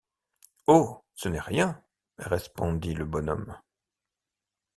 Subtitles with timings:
[0.65, 1.03] Oh!
[1.13, 1.79] ce n’est rien,
[2.17, 3.55] respondit le bon homme.